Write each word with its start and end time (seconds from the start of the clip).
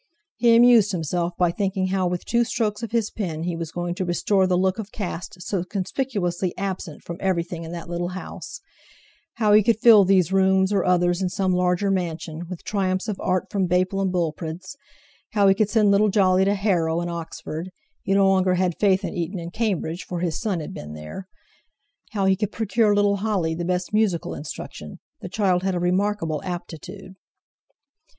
He 0.37 0.55
amused 0.55 0.93
himself 0.93 1.33
by 1.37 1.51
thinking 1.51 1.89
how 1.89 2.07
with 2.07 2.25
two 2.25 2.43
strokes 2.43 2.81
of 2.81 2.91
his 2.91 3.11
pen 3.11 3.43
he 3.43 3.55
was 3.55 3.71
going 3.71 3.93
to 3.93 4.03
restore 4.03 4.47
the 4.47 4.57
look 4.57 4.79
of 4.79 4.91
caste 4.91 5.39
so 5.43 5.63
conspicuously 5.63 6.57
absent 6.57 7.03
from 7.03 7.17
everything 7.19 7.63
in 7.63 7.71
that 7.73 7.87
little 7.87 8.07
house; 8.07 8.61
how 9.35 9.53
he 9.53 9.61
could 9.61 9.77
fill 9.77 10.03
these 10.03 10.31
rooms, 10.33 10.73
or 10.73 10.83
others 10.83 11.21
in 11.21 11.29
some 11.29 11.53
larger 11.53 11.91
mansion, 11.91 12.47
with 12.49 12.63
triumphs 12.63 13.07
of 13.07 13.19
art 13.21 13.51
from 13.51 13.67
Baple 13.67 14.01
and 14.01 14.11
Pullbred's; 14.11 14.75
how 15.33 15.47
he 15.47 15.53
could 15.53 15.69
send 15.69 15.91
little 15.91 16.09
Jolly 16.09 16.45
to 16.45 16.55
Harrow 16.55 16.99
and 16.99 17.07
Oxford 17.11 17.69
(he 18.01 18.15
no 18.15 18.27
longer 18.27 18.55
had 18.55 18.79
faith 18.79 19.03
in 19.05 19.13
Eton 19.13 19.37
and 19.37 19.53
Cambridge, 19.53 20.03
for 20.03 20.19
his 20.21 20.41
son 20.41 20.61
had 20.61 20.73
been 20.73 20.93
there); 20.93 21.27
how 22.13 22.25
he 22.25 22.35
could 22.35 22.51
procure 22.51 22.95
little 22.95 23.17
Holly 23.17 23.53
the 23.53 23.65
best 23.65 23.93
musical 23.93 24.33
instruction, 24.33 24.97
the 25.19 25.29
child 25.29 25.61
had 25.61 25.75
a 25.75 25.79
remarkable 25.79 26.41
aptitude. 26.43 27.13